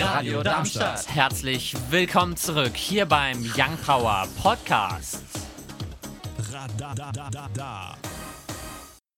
Radio 0.00 0.44
Darmstadt. 0.44 1.12
Herzlich 1.12 1.74
willkommen 1.90 2.36
zurück 2.36 2.76
hier 2.76 3.06
beim 3.06 3.38
Young 3.56 3.76
Power 3.84 4.28
Podcast. 4.40 5.24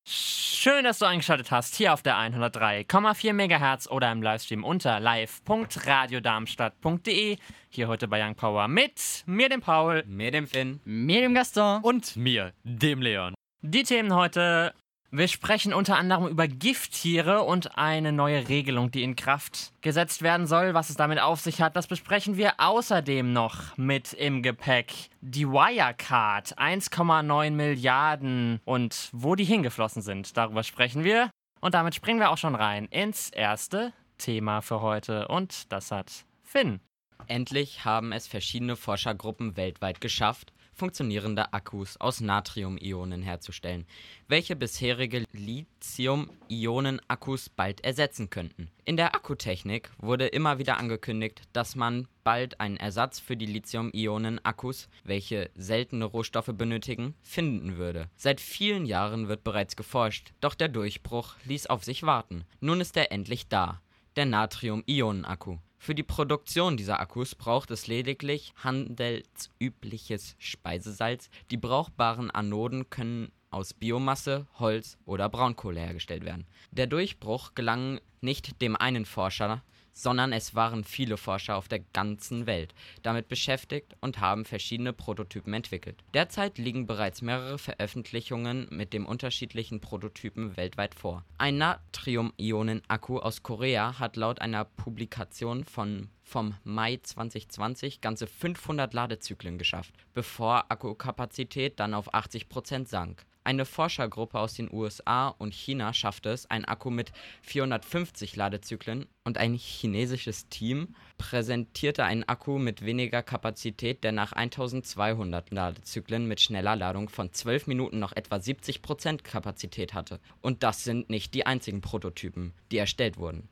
Schön, 0.05 0.85
dass 0.85 0.99
du 0.99 1.05
eingeschaltet 1.05 1.51
hast 1.51 1.77
hier 1.77 1.93
auf 1.93 2.01
der 2.03 2.17
103,4 2.17 3.35
MHz 3.35 3.89
oder 3.89 4.11
im 4.11 4.23
Livestream 4.23 4.65
unter 4.65 4.99
live.radiodarmstadt.de. 5.01 7.37
Hier 7.69 7.89
heute 7.89 8.09
bei 8.09 8.27
Young 8.27 8.35
Power 8.35 8.67
mit 8.69 9.23
mir, 9.27 9.51
dem 9.51 9.61
Paul, 9.61 10.03
mir, 10.07 10.31
dem 10.31 10.47
Finn, 10.47 10.81
mir, 10.85 11.21
dem 11.21 11.35
Gaston 11.35 11.83
und 11.83 12.17
mir, 12.17 12.55
dem 12.65 13.03
Leon. 13.03 13.35
Die 13.63 13.83
Themen 13.83 14.15
heute 14.15 14.73
wir 15.13 15.27
sprechen 15.27 15.75
unter 15.75 15.97
anderem 15.97 16.29
über 16.29 16.47
Gifttiere 16.47 17.43
und 17.43 17.77
eine 17.77 18.13
neue 18.13 18.49
Regelung, 18.49 18.93
die 18.93 19.03
in 19.03 19.17
Kraft 19.17 19.73
gesetzt 19.81 20.23
werden 20.23 20.47
soll. 20.47 20.73
Was 20.73 20.89
es 20.89 20.97
damit 20.97 21.21
auf 21.21 21.41
sich 21.41 21.61
hat, 21.61 21.75
das 21.75 21.89
besprechen 21.89 22.37
wir 22.37 22.55
außerdem 22.59 23.33
noch 23.33 23.77
mit 23.77 24.13
im 24.13 24.43
Gepäck. 24.43 24.93
Die 25.21 25.49
Wirecard, 25.49 26.57
1,9 26.57 27.51
Milliarden 27.51 28.61
und 28.65 29.09
wo 29.13 29.35
die 29.35 29.45
hingeflossen 29.45 30.03
sind, 30.03 30.37
darüber 30.37 30.63
sprechen 30.63 31.03
wir. 31.03 31.31
Und 31.61 31.75
damit 31.75 31.97
springen 31.97 32.21
wir 32.21 32.31
auch 32.31 32.39
schon 32.39 32.55
rein 32.55 32.87
ins 32.87 33.31
erste 33.31 33.93
Thema 34.17 34.61
für 34.61 34.81
heute 34.81 35.27
und 35.27 35.73
das 35.73 35.91
hat 35.91 36.25
Finn. 36.45 36.81
Endlich 37.27 37.85
haben 37.85 38.13
es 38.13 38.27
verschiedene 38.27 38.77
Forschergruppen 38.77 39.57
weltweit 39.57 40.01
geschafft, 40.01 40.53
funktionierende 40.81 41.53
Akkus 41.53 41.99
aus 41.99 42.23
Natrium-Ionen 42.23 43.21
herzustellen, 43.21 43.85
welche 44.29 44.57
bisherige 44.57 45.27
Lithium-Ionen-Akkus 45.31 47.51
bald 47.51 47.85
ersetzen 47.85 48.31
könnten. 48.31 48.71
In 48.87 48.97
der 48.97 49.15
Akkutechnik 49.15 49.91
wurde 49.99 50.27
immer 50.27 50.59
wieder 50.59 50.79
angekündigt, 50.79 51.43
dass 51.53 51.77
man 51.77 52.09
bald 52.25 52.61
einen 52.61 52.79
Ersatz 52.79 53.21
für 53.21 53.37
die 53.37 53.45
Lithium-Ionen-Akkus, 53.45 54.89
welche 55.05 55.51
seltene 55.55 56.07
Rohstoffe 56.07 56.55
benötigen, 56.55 57.15
finden 57.21 57.77
würde. 57.77 58.09
Seit 58.17 58.41
vielen 58.41 58.87
Jahren 58.87 59.29
wird 59.29 59.45
bereits 59.45 59.77
geforscht, 59.77 60.33
doch 60.41 60.55
der 60.55 60.69
Durchbruch 60.69 61.35
ließ 61.45 61.67
auf 61.67 61.85
sich 61.85 62.05
warten. 62.05 62.47
Nun 62.61 62.81
ist 62.81 62.97
er 62.97 63.13
endlich 63.13 63.49
da, 63.49 63.83
der 64.17 64.25
Natrium-Ionen-Akku. 64.25 65.59
Für 65.83 65.95
die 65.95 66.03
Produktion 66.03 66.77
dieser 66.77 67.01
Akkus 67.01 67.35
braucht 67.35 67.71
es 67.71 67.87
lediglich 67.87 68.53
handelsübliches 68.63 70.37
Speisesalz. 70.39 71.31
Die 71.51 71.57
brauchbaren 71.57 72.31
Anoden 72.31 72.91
können 72.91 73.33
aus 73.51 73.73
Biomasse, 73.73 74.47
Holz 74.59 74.99
oder 75.07 75.31
Braunkohle 75.31 75.81
hergestellt 75.81 76.27
werden. 76.27 76.47
Der 76.71 76.87
Durchbruch 76.87 77.55
gelang 77.55 77.99
nicht 78.21 78.61
dem 78.61 78.77
einen 78.77 79.07
Forscher, 79.07 79.63
sondern 79.93 80.33
es 80.33 80.55
waren 80.55 80.85
viele 80.85 81.17
Forscher 81.17 81.57
auf 81.57 81.69
der 81.69 81.81
ganzen 81.93 82.47
Welt 82.47 82.75
damit 83.03 83.29
beschäftigt 83.29 83.95
und 84.01 84.21
haben 84.21 84.45
verschiedene 84.45 84.93
Prototypen 84.93 85.55
entwickelt. 85.55 86.03
Derzeit 86.15 86.59
liegen 86.59 86.87
bereits 86.87 87.23
mehrere 87.23 87.59
Veröffentlichungen 87.59 88.69
mit 88.71 88.93
den 88.93 89.05
unterschiedlichen 89.05 89.81
Prototypen 89.81 90.57
weltweit 90.57 90.95
vor. 90.95 91.25
Ein 91.39 91.59
Natrium-Ionen-Akku 91.59 93.19
aus 93.19 93.43
Korea 93.43 93.99
hat 93.99 94.17
laut 94.17 94.41
einer 94.41 94.65
Publikation 94.65 95.65
von 95.65 96.09
vom 96.31 96.55
Mai 96.63 96.99
2020 97.03 98.01
ganze 98.01 98.27
500 98.29 98.95
Ladezyklen 98.95 99.59
geschafft, 99.59 99.95
bevor 100.15 100.71
Akkukapazität 100.71 101.81
dann 101.81 101.93
auf 101.93 102.15
80% 102.15 102.87
sank. 102.87 103.25
Eine 103.51 103.65
Forschergruppe 103.65 104.39
aus 104.39 104.55
den 104.55 104.73
USA 104.73 105.27
und 105.27 105.53
China 105.53 105.93
schaffte 105.93 106.31
es, 106.31 106.49
einen 106.49 106.67
Akku 106.67 106.89
mit 106.89 107.11
450 107.43 108.37
Ladezyklen 108.37 109.09
und 109.25 109.39
ein 109.39 109.55
chinesisches 109.55 110.49
Team 110.49 110.95
präsentierte 111.19 112.05
einen 112.05 112.23
Akku 112.23 112.61
mit 112.61 112.85
weniger 112.87 113.25
Kapazität, 113.25 114.05
der 114.05 114.13
nach 114.13 114.31
1200 114.31 115.51
Ladezyklen 115.51 116.29
mit 116.29 116.41
schneller 116.41 116.77
Ladung 116.77 117.09
von 117.09 117.33
12 117.33 117.67
Minuten 117.67 117.99
noch 117.99 118.13
etwa 118.13 118.37
70% 118.37 119.25
Kapazität 119.25 119.95
hatte. 119.95 120.21
Und 120.41 120.63
das 120.63 120.85
sind 120.85 121.11
nicht 121.11 121.35
die 121.35 121.45
einzigen 121.45 121.81
Prototypen, 121.81 122.53
die 122.71 122.79
erstellt 122.79 123.17
wurden. 123.17 123.49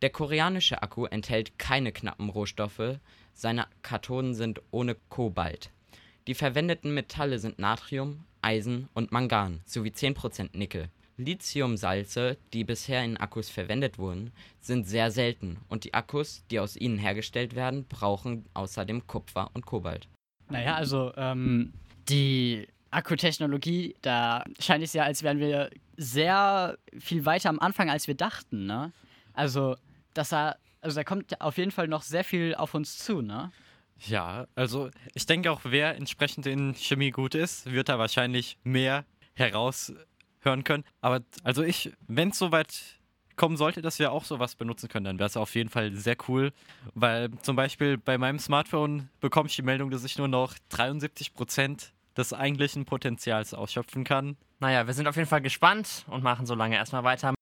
Der 0.00 0.08
koreanische 0.08 0.82
Akku 0.82 1.04
enthält 1.04 1.58
keine 1.58 1.92
knappen 1.92 2.30
Rohstoffe, 2.30 3.00
seine 3.34 3.66
Kathoden 3.82 4.34
sind 4.34 4.62
ohne 4.70 4.94
Kobalt. 5.10 5.70
Die 6.28 6.34
verwendeten 6.34 6.94
Metalle 6.94 7.38
sind 7.40 7.58
Natrium, 7.58 8.24
Eisen 8.42 8.88
und 8.94 9.10
Mangan 9.10 9.60
sowie 9.64 9.90
10% 9.90 10.56
Nickel. 10.56 10.88
Lithiumsalze, 11.16 12.38
die 12.52 12.64
bisher 12.64 13.04
in 13.04 13.16
Akkus 13.16 13.50
verwendet 13.50 13.98
wurden, 13.98 14.32
sind 14.60 14.86
sehr 14.86 15.10
selten 15.10 15.58
und 15.68 15.84
die 15.84 15.94
Akkus, 15.94 16.44
die 16.50 16.60
aus 16.60 16.76
ihnen 16.76 16.98
hergestellt 16.98 17.54
werden, 17.54 17.86
brauchen 17.86 18.46
außerdem 18.54 19.06
Kupfer 19.06 19.50
und 19.52 19.66
Kobalt. 19.66 20.08
Naja, 20.48 20.74
also 20.74 21.12
ähm, 21.16 21.72
die 22.08 22.66
Akkutechnologie, 22.90 23.96
da 24.02 24.44
scheint 24.58 24.84
es 24.84 24.92
ja, 24.92 25.04
als 25.04 25.22
wären 25.22 25.38
wir 25.38 25.70
sehr 25.96 26.78
viel 26.98 27.24
weiter 27.26 27.48
am 27.48 27.58
Anfang, 27.58 27.90
als 27.90 28.06
wir 28.06 28.14
dachten, 28.14 28.66
ne? 28.66 28.92
Also, 29.34 29.76
dass 30.14 30.32
er, 30.32 30.58
also 30.80 30.96
da 30.96 31.04
kommt 31.04 31.40
auf 31.40 31.56
jeden 31.56 31.70
Fall 31.70 31.88
noch 31.88 32.02
sehr 32.02 32.24
viel 32.24 32.54
auf 32.54 32.74
uns 32.74 32.98
zu, 32.98 33.22
ne? 33.22 33.50
Ja, 33.98 34.46
also 34.54 34.90
ich 35.14 35.26
denke 35.26 35.50
auch, 35.50 35.60
wer 35.64 35.96
entsprechend 35.96 36.46
in 36.46 36.74
Chemie 36.74 37.10
gut 37.10 37.34
ist, 37.34 37.70
wird 37.70 37.88
da 37.88 37.98
wahrscheinlich 37.98 38.58
mehr 38.64 39.04
heraushören 39.34 40.64
können. 40.64 40.84
Aber 41.00 41.20
also 41.44 41.62
ich, 41.62 41.92
wenn 42.08 42.30
es 42.30 42.38
soweit 42.38 42.98
kommen 43.36 43.56
sollte, 43.56 43.80
dass 43.80 43.98
wir 43.98 44.12
auch 44.12 44.24
sowas 44.24 44.56
benutzen 44.56 44.88
können, 44.88 45.04
dann 45.04 45.18
wäre 45.18 45.28
es 45.28 45.36
auf 45.36 45.54
jeden 45.54 45.70
Fall 45.70 45.94
sehr 45.94 46.16
cool, 46.28 46.52
weil 46.94 47.30
zum 47.42 47.56
Beispiel 47.56 47.96
bei 47.96 48.18
meinem 48.18 48.38
Smartphone 48.38 49.08
bekomme 49.20 49.48
ich 49.48 49.56
die 49.56 49.62
Meldung, 49.62 49.90
dass 49.90 50.04
ich 50.04 50.18
nur 50.18 50.28
noch 50.28 50.54
73 50.70 51.32
Prozent 51.32 51.92
des 52.16 52.32
eigentlichen 52.34 52.84
Potenzials 52.84 53.54
ausschöpfen 53.54 54.04
kann. 54.04 54.36
Naja, 54.60 54.86
wir 54.86 54.94
sind 54.94 55.06
auf 55.06 55.16
jeden 55.16 55.28
Fall 55.28 55.40
gespannt 55.40 56.04
und 56.08 56.22
machen 56.22 56.46
so 56.46 56.54
lange 56.54 56.76
erstmal 56.76 57.04
weiter 57.04 57.32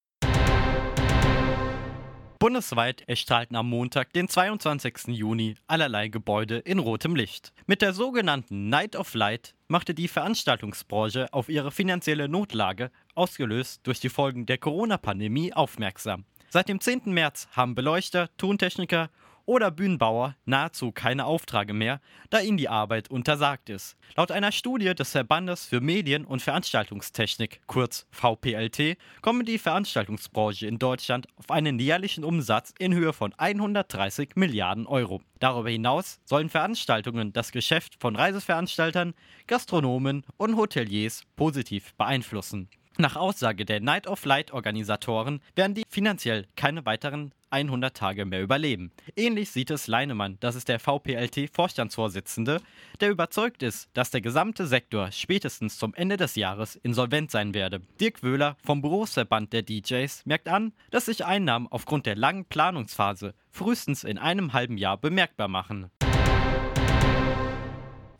Bundesweit 2.40 3.06
erstrahlten 3.06 3.54
am 3.54 3.68
Montag, 3.68 4.14
den 4.14 4.26
22. 4.26 5.08
Juni, 5.08 5.56
allerlei 5.66 6.08
Gebäude 6.08 6.56
in 6.56 6.78
rotem 6.78 7.14
Licht. 7.14 7.52
Mit 7.66 7.82
der 7.82 7.92
sogenannten 7.92 8.70
Night 8.70 8.96
of 8.96 9.12
Light 9.12 9.54
machte 9.68 9.92
die 9.92 10.08
Veranstaltungsbranche 10.08 11.30
auf 11.34 11.50
ihre 11.50 11.70
finanzielle 11.70 12.30
Notlage, 12.30 12.90
ausgelöst 13.14 13.86
durch 13.86 14.00
die 14.00 14.08
Folgen 14.08 14.46
der 14.46 14.56
Corona-Pandemie, 14.56 15.52
aufmerksam. 15.52 16.24
Seit 16.48 16.70
dem 16.70 16.80
10. 16.80 17.02
März 17.12 17.46
haben 17.52 17.74
Beleuchter, 17.74 18.30
Tontechniker 18.38 19.10
oder 19.50 19.72
Bühnenbauer 19.72 20.36
nahezu 20.44 20.92
keine 20.92 21.24
Aufträge 21.24 21.72
mehr, 21.72 22.00
da 22.30 22.38
ihnen 22.38 22.56
die 22.56 22.68
Arbeit 22.68 23.10
untersagt 23.10 23.68
ist. 23.68 23.96
Laut 24.14 24.30
einer 24.30 24.52
Studie 24.52 24.94
des 24.94 25.10
Verbandes 25.10 25.66
für 25.66 25.80
Medien- 25.80 26.24
und 26.24 26.40
Veranstaltungstechnik, 26.40 27.60
kurz 27.66 28.06
VPLT, 28.12 28.96
kommen 29.22 29.44
die 29.44 29.58
Veranstaltungsbranche 29.58 30.68
in 30.68 30.78
Deutschland 30.78 31.26
auf 31.34 31.50
einen 31.50 31.80
jährlichen 31.80 32.22
Umsatz 32.22 32.72
in 32.78 32.94
Höhe 32.94 33.12
von 33.12 33.34
130 33.36 34.36
Milliarden 34.36 34.86
Euro. 34.86 35.20
Darüber 35.40 35.70
hinaus 35.70 36.20
sollen 36.24 36.48
Veranstaltungen 36.48 37.32
das 37.32 37.50
Geschäft 37.50 37.96
von 37.98 38.14
Reiseveranstaltern, 38.14 39.14
Gastronomen 39.48 40.24
und 40.36 40.56
Hoteliers 40.56 41.24
positiv 41.34 41.92
beeinflussen. 41.94 42.68
Nach 43.00 43.16
Aussage 43.16 43.64
der 43.64 43.80
Night 43.80 44.06
of 44.06 44.26
Light 44.26 44.52
Organisatoren 44.52 45.40
werden 45.54 45.72
die 45.72 45.84
finanziell 45.88 46.46
keine 46.54 46.84
weiteren 46.84 47.32
100 47.48 47.96
Tage 47.96 48.26
mehr 48.26 48.42
überleben. 48.42 48.92
Ähnlich 49.16 49.50
sieht 49.52 49.70
es 49.70 49.86
Leinemann, 49.86 50.36
das 50.40 50.54
ist 50.54 50.68
der 50.68 50.78
VPLT-Vorstandsvorsitzende, 50.78 52.60
der 53.00 53.10
überzeugt 53.10 53.62
ist, 53.62 53.88
dass 53.94 54.10
der 54.10 54.20
gesamte 54.20 54.66
Sektor 54.66 55.12
spätestens 55.12 55.78
zum 55.78 55.94
Ende 55.94 56.18
des 56.18 56.36
Jahres 56.36 56.76
insolvent 56.76 57.30
sein 57.30 57.54
werde. 57.54 57.80
Dirk 57.98 58.22
Wöhler 58.22 58.58
vom 58.62 58.82
Berufsverband 58.82 59.54
der 59.54 59.62
DJs 59.62 60.26
merkt 60.26 60.48
an, 60.48 60.74
dass 60.90 61.06
sich 61.06 61.24
Einnahmen 61.24 61.68
aufgrund 61.68 62.04
der 62.04 62.16
langen 62.16 62.44
Planungsphase 62.44 63.32
frühestens 63.50 64.04
in 64.04 64.18
einem 64.18 64.52
halben 64.52 64.76
Jahr 64.76 64.98
bemerkbar 64.98 65.48
machen. 65.48 65.90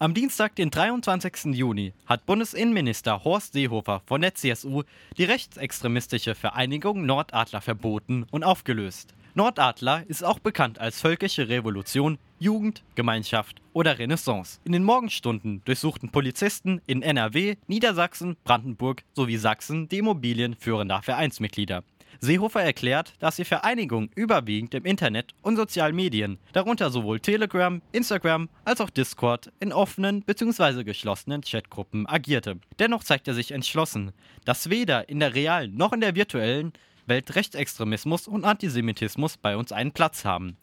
Am 0.03 0.15
Dienstag, 0.15 0.57
den 0.57 0.71
23. 0.71 1.55
Juni, 1.55 1.93
hat 2.07 2.25
Bundesinnenminister 2.25 3.23
Horst 3.23 3.53
Seehofer 3.53 4.01
von 4.07 4.23
der 4.23 4.35
CSU 4.35 4.85
die 5.19 5.25
rechtsextremistische 5.25 6.35
Vereinigung 6.35 7.05
Nordadler 7.05 7.61
verboten 7.61 8.25
und 8.31 8.43
aufgelöst. 8.43 9.13
Nordadler 9.35 10.05
ist 10.09 10.25
auch 10.25 10.39
bekannt 10.39 10.79
als 10.79 11.03
Völkische 11.03 11.51
Revolution, 11.51 12.17
Jugend, 12.39 12.83
Gemeinschaft 12.95 13.61
oder 13.75 13.99
Renaissance. 13.99 14.59
In 14.65 14.73
den 14.73 14.85
Morgenstunden 14.85 15.61
durchsuchten 15.67 16.09
Polizisten 16.09 16.81
in 16.87 17.03
NRW, 17.03 17.57
Niedersachsen, 17.67 18.39
Brandenburg 18.45 19.05
sowie 19.13 19.37
Sachsen 19.37 19.87
die 19.91 19.99
Immobilien 19.99 20.57
führender 20.59 21.03
Vereinsmitglieder. 21.03 21.85
Seehofer 22.23 22.63
erklärt, 22.63 23.15
dass 23.19 23.37
die 23.37 23.47
Vereinigung 23.47 24.11
überwiegend 24.15 24.75
im 24.75 24.85
Internet 24.85 25.33
und 25.41 25.57
sozialen 25.57 25.97
Medien, 25.97 26.39
darunter 26.53 26.91
sowohl 26.91 27.19
Telegram, 27.19 27.81
Instagram 27.93 28.51
als 28.67 28.83
auch 28.83 28.91
Discord, 28.91 29.51
in 29.59 29.73
offenen 29.73 30.23
bzw. 30.23 30.85
geschlossenen 30.85 31.41
Chatgruppen 31.41 32.07
agierte. 32.07 32.59
Dennoch 32.79 33.05
zeigt 33.05 33.27
er 33.27 33.35
sich 33.35 33.53
entschlossen, 33.53 34.13
dass 34.45 34.69
weder 34.69 35.09
in 35.09 35.19
der 35.19 35.35
realen 35.35 35.75
noch 35.77 35.95
in 35.95 36.03
der 36.03 36.15
virtuellen 36.15 36.75
Welt 37.07 37.35
Rechtsextremismus 37.35 38.29
und 38.29 38.45
Antisemitismus 38.45 39.39
bei 39.39 39.57
uns 39.57 39.73
einen 39.73 39.93
Platz 39.93 40.27
haben. 40.27 40.59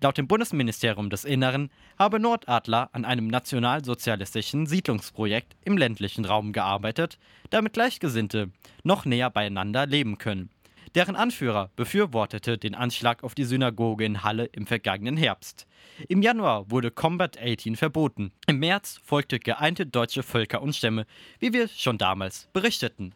Laut 0.00 0.16
dem 0.16 0.28
Bundesministerium 0.28 1.10
des 1.10 1.24
Inneren 1.24 1.70
habe 1.98 2.20
Nordadler 2.20 2.88
an 2.92 3.04
einem 3.04 3.26
nationalsozialistischen 3.26 4.66
Siedlungsprojekt 4.66 5.56
im 5.64 5.76
ländlichen 5.76 6.24
Raum 6.24 6.52
gearbeitet, 6.52 7.18
damit 7.50 7.72
Gleichgesinnte 7.72 8.50
noch 8.84 9.06
näher 9.06 9.30
beieinander 9.30 9.86
leben 9.86 10.18
können. 10.18 10.50
Deren 10.94 11.16
Anführer 11.16 11.70
befürwortete 11.76 12.58
den 12.58 12.74
Anschlag 12.74 13.22
auf 13.22 13.34
die 13.34 13.44
Synagoge 13.44 14.04
in 14.04 14.22
Halle 14.22 14.46
im 14.46 14.66
vergangenen 14.66 15.16
Herbst. 15.16 15.66
Im 16.08 16.22
Januar 16.22 16.70
wurde 16.70 16.90
Combat 16.90 17.38
18 17.38 17.76
verboten. 17.76 18.32
Im 18.46 18.58
März 18.58 19.00
folgte 19.02 19.38
geeinte 19.38 19.86
deutsche 19.86 20.22
Völker 20.22 20.62
und 20.62 20.74
Stämme, 20.74 21.06
wie 21.38 21.52
wir 21.52 21.68
schon 21.68 21.98
damals 21.98 22.48
berichteten. 22.52 23.14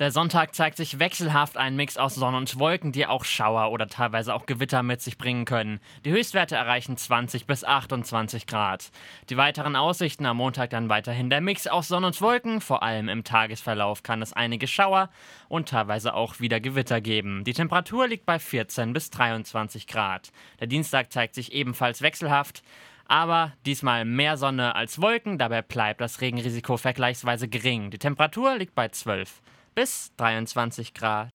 Der 0.00 0.12
Sonntag 0.12 0.54
zeigt 0.54 0.76
sich 0.76 1.00
wechselhaft 1.00 1.56
ein 1.56 1.74
Mix 1.74 1.96
aus 1.96 2.14
Sonne 2.14 2.36
und 2.36 2.56
Wolken, 2.60 2.92
die 2.92 3.04
auch 3.06 3.24
Schauer 3.24 3.72
oder 3.72 3.88
teilweise 3.88 4.32
auch 4.32 4.46
Gewitter 4.46 4.84
mit 4.84 5.02
sich 5.02 5.18
bringen 5.18 5.44
können. 5.44 5.80
Die 6.04 6.12
Höchstwerte 6.12 6.54
erreichen 6.54 6.96
20 6.96 7.46
bis 7.46 7.64
28 7.64 8.46
Grad. 8.46 8.92
Die 9.28 9.36
weiteren 9.36 9.74
Aussichten 9.74 10.24
am 10.24 10.36
Montag 10.36 10.70
dann 10.70 10.88
weiterhin 10.88 11.30
der 11.30 11.40
Mix 11.40 11.66
aus 11.66 11.88
Sonne 11.88 12.06
und 12.06 12.20
Wolken. 12.20 12.60
Vor 12.60 12.84
allem 12.84 13.08
im 13.08 13.24
Tagesverlauf 13.24 14.04
kann 14.04 14.22
es 14.22 14.32
einige 14.32 14.68
Schauer 14.68 15.10
und 15.48 15.68
teilweise 15.68 16.14
auch 16.14 16.38
wieder 16.38 16.60
Gewitter 16.60 17.00
geben. 17.00 17.42
Die 17.42 17.52
Temperatur 17.52 18.06
liegt 18.06 18.24
bei 18.24 18.38
14 18.38 18.92
bis 18.92 19.10
23 19.10 19.88
Grad. 19.88 20.30
Der 20.60 20.68
Dienstag 20.68 21.10
zeigt 21.10 21.34
sich 21.34 21.52
ebenfalls 21.52 22.02
wechselhaft. 22.02 22.62
Aber 23.08 23.52
diesmal 23.66 24.04
mehr 24.04 24.36
Sonne 24.36 24.76
als 24.76 25.02
Wolken, 25.02 25.38
dabei 25.38 25.62
bleibt 25.62 26.00
das 26.00 26.20
Regenrisiko 26.20 26.76
vergleichsweise 26.76 27.48
gering. 27.48 27.90
Die 27.90 27.98
Temperatur 27.98 28.54
liegt 28.56 28.76
bei 28.76 28.90
12 28.90 29.40
bis 29.78 30.10
23 30.16 30.92
Grad. 30.92 31.30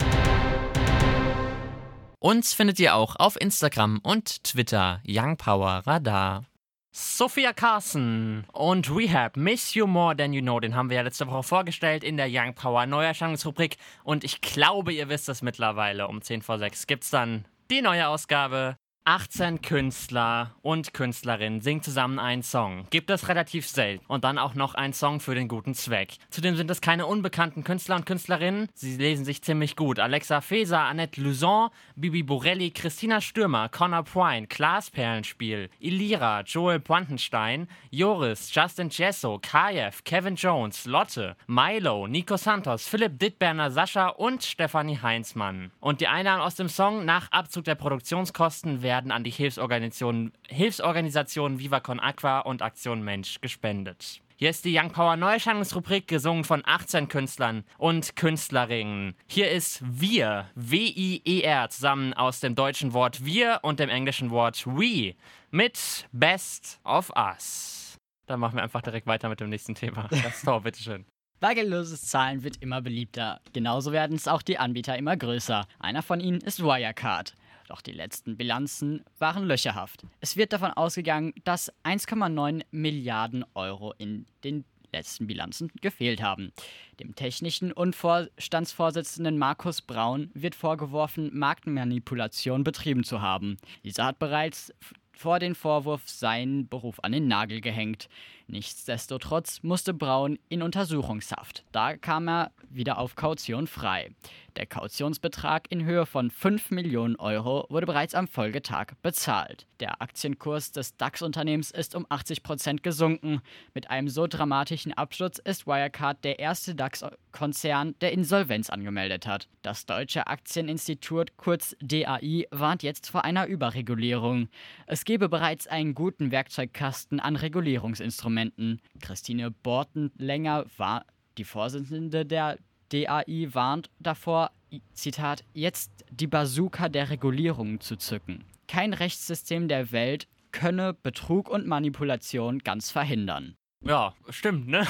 Uns 2.20 2.54
findet 2.54 2.78
ihr 2.78 2.94
auch 2.94 3.16
auf 3.16 3.40
Instagram 3.40 4.02
und 4.04 4.44
Twitter 4.44 5.00
Young 5.08 5.38
Power 5.38 5.84
Radar. 5.86 6.44
Sophia 6.92 7.54
Carson 7.54 8.44
und 8.52 8.94
Rehab, 8.94 9.38
Miss 9.38 9.76
You 9.76 9.88
More 9.88 10.18
Than 10.18 10.34
You 10.34 10.42
Know, 10.42 10.60
den 10.60 10.76
haben 10.76 10.90
wir 10.90 10.98
ja 10.98 11.04
letzte 11.04 11.26
Woche 11.28 11.44
vorgestellt 11.44 12.04
in 12.04 12.18
der 12.18 12.28
Young 12.30 12.54
Power 12.54 12.86
Neuerscheinungsrubrik 12.86 13.78
und 14.04 14.26
ich 14.26 14.42
glaube, 14.42 14.92
ihr 14.92 15.08
wisst 15.08 15.30
es 15.30 15.42
mittlerweile. 15.42 16.10
Um 16.10 16.22
10 16.22 16.42
vor 16.42 16.60
6 16.60 16.86
gibt's 16.86 17.12
dann 17.12 17.46
die 17.72 17.82
neue 17.82 18.10
Ausgabe 18.10 18.76
18 19.06 19.62
Künstler 19.62 20.56
und 20.62 20.94
Künstlerinnen 20.94 21.60
singen 21.60 21.82
zusammen 21.82 22.20
einen 22.20 22.42
Song. 22.42 22.88
Gibt 22.90 23.10
es 23.10 23.28
relativ 23.28 23.68
selten. 23.68 24.06
Und 24.08 24.24
dann 24.24 24.38
auch 24.38 24.56
noch 24.56 24.76
ein 24.76 24.94
Song 24.94 25.20
für 25.20 25.36
den 25.36 25.50
guten 25.50 25.74
Zweck. 25.74 26.14
Zudem 26.30 26.56
sind 26.56 26.72
es 26.72 26.80
keine 26.80 27.06
unbekannten 27.06 27.66
Künstler 27.66 27.98
und 27.98 28.06
Künstlerinnen. 28.06 28.70
Sie 28.74 28.96
lesen 28.96 29.26
sich 29.26 29.42
ziemlich 29.42 29.76
gut. 29.76 30.00
Alexa 30.00 30.40
Feser, 30.40 30.80
Annette 30.80 31.20
Luzon, 31.20 31.70
Bibi 31.98 32.24
Borelli, 32.24 32.72
Christina 32.72 33.20
Stürmer, 33.20 33.68
Connor 33.68 34.04
Prine, 34.04 34.48
Klaas 34.48 34.90
Perlenspiel, 34.90 35.70
Ilira, 35.80 36.42
Joel 36.44 36.80
Brandenstein, 36.80 37.68
Joris, 37.92 38.56
Justin 38.56 38.88
Jesso, 38.90 39.38
Kajev, 39.42 40.06
Kevin 40.06 40.36
Jones, 40.36 40.86
Lotte, 40.86 41.36
Milo, 41.48 42.08
Nico 42.08 42.38
Santos, 42.38 42.88
Philipp 42.88 43.20
Dittberner, 43.20 43.70
Sascha 43.70 44.08
und 44.08 44.46
Stefanie 44.46 45.00
Heinzmann. 45.02 45.72
Und 45.82 46.00
die 46.00 46.08
Einnahmen 46.08 46.42
aus 46.42 46.56
dem 46.56 46.70
Song 46.70 47.04
nach 47.04 47.30
Abzug 47.32 47.66
der 47.66 47.76
Produktionskosten 47.76 48.82
werden 48.82 48.93
werden 48.94 49.12
an 49.12 49.24
die 49.24 49.32
Hilfsorganisation, 49.32 50.34
Hilfsorganisation 50.48 51.58
Viva 51.58 51.80
Con 51.80 52.00
Aqua 52.00 52.42
und 52.42 52.62
Aktion 52.62 53.02
Mensch 53.02 53.42
gespendet. 53.42 54.22
Hier 54.36 54.52
ist 54.52 54.66
die 54.66 54.78
Young 54.78 54.92
Power 54.92 55.16
Neuerscheinungsrubrik, 55.16 56.08
gesungen 56.08 56.44
von 56.44 56.62
18 56.64 57.08
Künstlern 57.08 57.64
und 57.80 58.16
Künstlerinnen. 58.16 59.16
Hier 59.26 59.50
ist 59.50 59.82
Wir, 59.84 60.48
W-I-E-R, 60.54 61.70
zusammen 61.70 62.14
aus 62.14 62.40
dem 62.40 62.54
deutschen 62.54 62.94
Wort 62.94 63.26
Wir 63.26 63.62
und 63.64 63.80
dem 63.80 63.90
englischen 63.90 64.30
Wort 64.30 64.68
We, 64.68 65.16
mit 65.50 66.08
Best 66.12 66.80
of 66.84 67.12
Us. 67.16 67.98
Dann 68.28 68.40
machen 68.40 68.58
wir 68.58 68.62
einfach 68.62 68.84
direkt 68.84 69.08
weiter 69.08 69.28
mit 69.28 69.40
dem 69.40 69.50
nächsten 69.50 69.74
Thema. 69.74 70.08
Das 70.24 70.44
Tor, 70.44 70.62
bitteschön. 70.62 71.04
Bargeldloses 71.40 72.04
Zahlen 72.06 72.44
wird 72.44 72.62
immer 72.62 72.82
beliebter. 72.82 73.42
Genauso 73.54 73.92
werden 73.92 74.16
es 74.16 74.28
auch 74.28 74.44
die 74.44 74.60
Anbieter 74.60 74.96
immer 75.00 75.18
größer. 75.18 75.66
Einer 75.80 76.04
von 76.04 76.20
ihnen 76.20 76.42
ist 76.42 76.62
Wirecard. 76.62 77.36
Doch 77.68 77.82
die 77.82 77.92
letzten 77.92 78.38
Bilanzen 78.38 79.04
waren 79.20 79.46
löcherhaft. 79.46 80.06
Es 80.20 80.38
wird 80.38 80.54
davon 80.54 80.72
ausgegangen, 80.72 81.34
dass 81.44 81.72
1,9 81.84 82.64
Milliarden 82.72 83.46
Euro 83.54 83.94
in 83.98 84.26
den 84.44 84.66
letzten 84.94 85.28
Bilanzen 85.28 85.72
gefehlt 85.82 86.22
haben. 86.22 86.54
Dem 87.00 87.16
technischen 87.16 87.72
und 87.72 87.96
Vorstandsvorsitzenden 87.96 89.38
Markus 89.38 89.82
Braun 89.82 90.30
wird 90.34 90.56
vorgeworfen, 90.56 91.32
Marktmanipulation 91.38 92.64
betrieben 92.64 93.04
zu 93.04 93.22
haben. 93.22 93.58
Dieser 93.84 94.06
hat 94.06 94.20
bereits 94.20 94.72
vor 95.16 95.40
den 95.40 95.56
Vorwurf 95.56 96.10
seinen 96.10 96.68
Beruf 96.68 97.00
an 97.04 97.12
den 97.12 97.28
Nagel 97.28 97.62
gehängt. 97.62 98.10
Nichtsdestotrotz 98.48 99.62
musste 99.64 99.94
Braun 99.94 100.40
in 100.50 100.62
Untersuchungshaft. 100.62 101.64
Da 101.72 101.98
kam 101.98 102.28
er 102.28 102.52
wieder 102.70 102.98
auf 102.98 103.16
Kaution 103.16 103.68
frei. 103.68 104.12
Der 104.56 104.68
Kautionsbetrag 104.68 105.66
in 105.72 105.84
Höhe 105.84 106.06
von 106.06 106.30
5 106.30 106.70
Millionen 106.70 107.16
Euro 107.16 107.66
wurde 107.70 107.88
bereits 107.88 108.14
am 108.14 108.28
Folgetag 108.28 108.94
bezahlt. 109.02 109.66
Der 109.80 110.00
Aktienkurs 110.00 110.72
des 110.72 110.96
DAX-Unternehmens 110.96 111.72
ist 111.72 111.96
um 111.96 112.06
80 112.08 112.44
Prozent 112.44 112.84
gesunken. 112.84 113.42
Mit 113.74 113.90
einem 113.90 114.10
so 114.10 114.28
dramatischen 114.28 114.94
Absturz 114.94 115.40
ist 115.40 115.66
Wirecard 115.66 116.24
der 116.24 116.38
erste 116.38 116.76
DAX-Konzern, 116.76 117.96
der 118.02 118.12
Insolvenz 118.12 118.70
angemeldet 118.70 119.26
hat. 119.26 119.50
Das 119.64 119.88
Deutsche 119.88 120.28
Aktieninstitut, 120.28 121.36
kurz 121.36 121.76
DAI, 121.82 122.46
warnt 122.52 122.84
jetzt 122.84 123.10
vor 123.10 123.26
einer 123.26 123.48
Überregulierung. 123.48 124.50
Es 124.86 125.04
gebe 125.04 125.30
bereits 125.30 125.66
einen 125.66 125.96
guten 125.96 126.30
Werkzeugkasten 126.32 127.20
an 127.20 127.38
Regulierungsinstrumenten. 127.38 128.82
Christine 129.02 129.50
Bortenlänger 129.50 130.66
war 130.78 131.06
die 131.40 131.44
Vorsitzende 131.44 132.24
der 132.26 132.60
DAI 132.92 133.50
warnt 133.52 133.90
davor, 134.00 134.52
Zitat, 134.94 135.44
jetzt 135.54 135.92
die 136.10 136.28
Bazooka 136.28 136.90
der 136.90 137.10
Regulierung 137.10 137.80
zu 137.80 137.96
zücken. 137.96 138.44
Kein 138.68 138.94
Rechtssystem 138.94 139.68
der 139.68 139.92
Welt 139.92 140.28
könne 140.52 140.94
Betrug 140.94 141.50
und 141.50 141.68
Manipulation 141.68 142.60
ganz 142.60 142.92
verhindern. 142.92 143.56
Ja, 143.82 144.14
stimmt, 144.30 144.68
ne? 144.68 144.88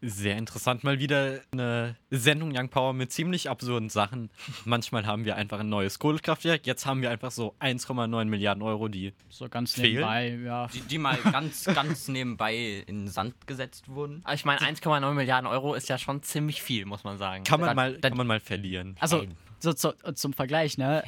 Sehr 0.00 0.36
interessant. 0.36 0.84
Mal 0.84 1.00
wieder 1.00 1.40
eine 1.50 1.96
Sendung 2.10 2.52
Young 2.56 2.68
Power 2.68 2.92
mit 2.92 3.10
ziemlich 3.10 3.50
absurden 3.50 3.88
Sachen. 3.88 4.30
Manchmal 4.64 5.06
haben 5.06 5.24
wir 5.24 5.34
einfach 5.34 5.58
ein 5.58 5.68
neues 5.68 5.98
Kohlekraftwerk. 5.98 6.66
Jetzt 6.68 6.86
haben 6.86 7.02
wir 7.02 7.10
einfach 7.10 7.32
so 7.32 7.54
1,9 7.58 8.24
Milliarden 8.26 8.62
Euro, 8.62 8.86
die 8.86 9.12
so 9.28 9.48
ganz 9.48 9.72
fehlen. 9.74 9.94
nebenbei, 9.94 10.38
ja. 10.44 10.68
Die, 10.68 10.82
die 10.82 10.98
mal 10.98 11.16
ganz, 11.32 11.64
ganz 11.64 12.06
nebenbei 12.06 12.84
in 12.86 13.00
den 13.06 13.08
Sand 13.08 13.34
gesetzt 13.48 13.88
wurden. 13.88 14.20
Aber 14.22 14.34
Ich 14.34 14.44
meine, 14.44 14.60
1,9 14.60 15.14
Milliarden 15.14 15.48
Euro 15.50 15.74
ist 15.74 15.88
ja 15.88 15.98
schon 15.98 16.22
ziemlich 16.22 16.62
viel, 16.62 16.84
muss 16.86 17.02
man 17.02 17.18
sagen. 17.18 17.42
kann 17.42 17.58
man, 17.58 17.70
Da- 17.70 17.74
mal, 17.74 17.98
da- 17.98 18.08
kann 18.10 18.18
man 18.18 18.26
mal 18.28 18.38
verlieren. 18.40 18.96
Also, 19.00 19.24
so 19.58 19.72
zu, 19.72 19.94
zum 20.14 20.32
Vergleich, 20.32 20.78
ne? 20.78 21.02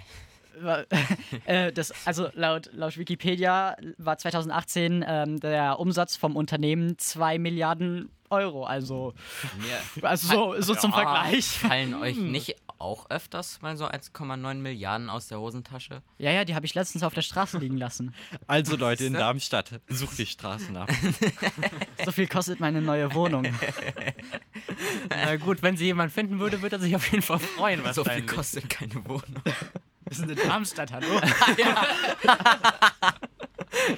Äh, 1.44 1.72
das, 1.72 1.92
also 2.06 2.28
laut, 2.34 2.70
laut 2.72 2.96
Wikipedia 2.98 3.76
war 3.98 4.18
2018 4.18 5.04
ähm, 5.06 5.40
der 5.40 5.78
Umsatz 5.78 6.16
vom 6.16 6.36
Unternehmen 6.36 6.98
2 6.98 7.38
Milliarden 7.38 8.10
Euro. 8.30 8.64
Also, 8.64 9.12
Mir 9.58 10.08
also 10.08 10.28
so, 10.28 10.60
so 10.60 10.74
zum 10.74 10.92
Ja, 10.92 10.98
Vergleich. 10.98 11.46
Fallen 11.46 11.94
euch 11.94 12.16
nicht 12.16 12.56
auch 12.78 13.10
öfters 13.10 13.60
mal 13.60 13.76
so 13.76 13.86
1,9 13.86 14.54
Milliarden 14.54 15.10
aus 15.10 15.28
der 15.28 15.38
Hosentasche? 15.40 16.02
Ja, 16.18 16.30
ja, 16.30 16.44
die 16.44 16.54
habe 16.54 16.64
ich 16.64 16.74
letztens 16.74 17.02
auf 17.02 17.12
der 17.12 17.22
Straße 17.22 17.58
liegen 17.58 17.76
lassen. 17.76 18.14
Also 18.46 18.76
Leute 18.76 19.04
in 19.04 19.12
Darmstadt, 19.12 19.80
sucht 19.88 20.18
die 20.18 20.26
Straßen 20.26 20.76
ab. 20.76 20.88
So 22.02 22.12
viel 22.12 22.28
kostet 22.28 22.60
meine 22.60 22.80
neue 22.80 23.12
Wohnung. 23.14 23.46
Na 25.10 25.36
gut, 25.36 25.62
wenn 25.62 25.76
sie 25.76 25.84
jemand 25.84 26.12
finden 26.12 26.38
würde, 26.38 26.62
würde 26.62 26.76
er 26.76 26.80
sich 26.80 26.96
auf 26.96 27.10
jeden 27.12 27.22
Fall 27.22 27.38
freuen. 27.38 27.82
So 27.92 28.04
viel 28.04 28.24
kostet 28.24 28.70
keine 28.70 28.94
Wohnung. 29.06 29.42
Wir 30.10 30.16
sind 30.16 30.30
in 30.32 30.36
Darmstadt, 30.48 30.92
hallo? 30.92 31.06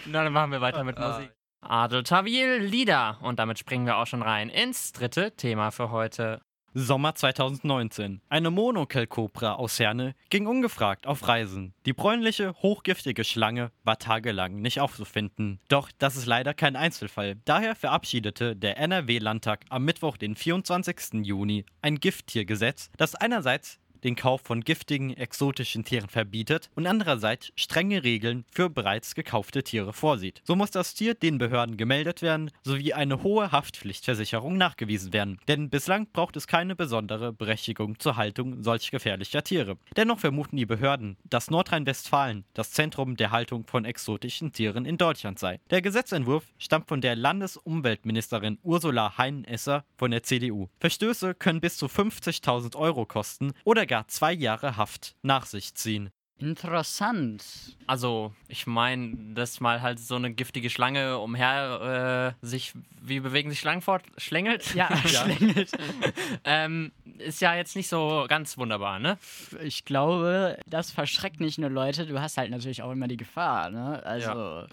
Na, 0.04 0.24
dann 0.24 0.32
machen 0.34 0.52
wir 0.52 0.60
weiter 0.60 0.84
mit 0.84 0.98
Musik. 0.98 1.32
Adel 1.62 2.02
Tawil, 2.02 2.58
Lieder. 2.58 3.16
Und 3.22 3.38
damit 3.38 3.58
springen 3.58 3.86
wir 3.86 3.96
auch 3.96 4.06
schon 4.06 4.20
rein 4.20 4.50
ins 4.50 4.92
dritte 4.92 5.34
Thema 5.34 5.70
für 5.70 5.90
heute. 5.90 6.42
Sommer 6.74 7.14
2019. 7.14 8.20
Eine 8.28 8.50
Monokelkobra 8.50 9.54
aus 9.54 9.78
Herne 9.78 10.14
ging 10.30 10.46
ungefragt 10.46 11.06
auf 11.06 11.28
Reisen. 11.28 11.74
Die 11.84 11.92
bräunliche, 11.92 12.54
hochgiftige 12.62 13.24
Schlange 13.24 13.72
war 13.84 13.98
tagelang 13.98 14.56
nicht 14.56 14.80
aufzufinden. 14.80 15.60
Doch 15.68 15.90
das 15.98 16.16
ist 16.16 16.24
leider 16.24 16.54
kein 16.54 16.76
Einzelfall. 16.76 17.36
Daher 17.44 17.74
verabschiedete 17.74 18.56
der 18.56 18.78
NRW-Landtag 18.78 19.64
am 19.68 19.84
Mittwoch, 19.84 20.16
den 20.16 20.34
24. 20.34 21.24
Juni, 21.24 21.66
ein 21.82 22.00
Gifttiergesetz, 22.00 22.90
das 22.96 23.14
einerseits 23.14 23.78
den 24.04 24.16
Kauf 24.16 24.42
von 24.42 24.62
giftigen, 24.62 25.16
exotischen 25.16 25.84
Tieren 25.84 26.08
verbietet 26.08 26.70
und 26.74 26.86
andererseits 26.86 27.52
strenge 27.56 28.02
Regeln 28.02 28.44
für 28.50 28.70
bereits 28.70 29.14
gekaufte 29.14 29.62
Tiere 29.62 29.92
vorsieht. 29.92 30.42
So 30.44 30.56
muss 30.56 30.70
das 30.70 30.94
Tier 30.94 31.14
den 31.14 31.38
Behörden 31.38 31.76
gemeldet 31.76 32.22
werden 32.22 32.50
sowie 32.62 32.92
eine 32.92 33.22
hohe 33.22 33.52
Haftpflichtversicherung 33.52 34.56
nachgewiesen 34.56 35.12
werden. 35.12 35.38
Denn 35.48 35.70
bislang 35.70 36.06
braucht 36.12 36.36
es 36.36 36.46
keine 36.46 36.76
besondere 36.76 37.32
Berechtigung 37.32 37.98
zur 37.98 38.16
Haltung 38.16 38.62
solch 38.62 38.90
gefährlicher 38.90 39.42
Tiere. 39.42 39.76
Dennoch 39.96 40.18
vermuten 40.18 40.56
die 40.56 40.66
Behörden, 40.66 41.16
dass 41.24 41.50
Nordrhein-Westfalen 41.50 42.44
das 42.54 42.72
Zentrum 42.72 43.16
der 43.16 43.30
Haltung 43.30 43.66
von 43.66 43.84
exotischen 43.84 44.52
Tieren 44.52 44.84
in 44.84 44.98
Deutschland 44.98 45.38
sei. 45.38 45.60
Der 45.70 45.82
Gesetzentwurf 45.82 46.44
stammt 46.58 46.88
von 46.88 47.00
der 47.00 47.16
Landesumweltministerin 47.16 48.58
Ursula 48.62 49.16
Heinesser 49.18 49.84
von 49.96 50.10
der 50.10 50.22
CDU. 50.22 50.68
Verstöße 50.80 51.34
können 51.34 51.60
bis 51.60 51.76
zu 51.76 51.86
50.000 51.86 52.76
Euro 52.76 53.06
kosten 53.06 53.52
oder 53.64 53.86
gar 53.92 54.08
zwei 54.08 54.32
Jahre 54.32 54.78
Haft 54.78 55.16
nach 55.20 55.44
sich 55.44 55.74
ziehen. 55.74 56.10
Interessant. 56.38 57.44
Also, 57.86 58.32
ich 58.48 58.66
meine, 58.66 59.34
dass 59.34 59.60
mal 59.60 59.82
halt 59.82 60.00
so 60.00 60.16
eine 60.16 60.32
giftige 60.32 60.70
Schlange 60.70 61.18
umher 61.18 62.34
äh, 62.40 62.46
sich, 62.46 62.72
wie 63.02 63.20
bewegen 63.20 63.50
sich 63.50 63.60
Schlangen 63.60 63.82
fort? 63.82 64.02
Schlängelt? 64.16 64.74
Ja, 64.74 64.88
schlängelt. 65.06 65.70
ähm, 66.44 66.90
ist 67.18 67.42
ja 67.42 67.54
jetzt 67.54 67.76
nicht 67.76 67.88
so 67.88 68.24
ganz 68.28 68.56
wunderbar, 68.56 68.98
ne? 68.98 69.18
Ich 69.62 69.84
glaube, 69.84 70.58
das 70.66 70.90
verschreckt 70.90 71.38
nicht 71.38 71.58
nur 71.58 71.68
Leute, 71.68 72.06
du 72.06 72.18
hast 72.18 72.38
halt 72.38 72.50
natürlich 72.50 72.82
auch 72.82 72.92
immer 72.92 73.08
die 73.08 73.18
Gefahr, 73.18 73.68
ne? 73.68 74.02
Also, 74.04 74.66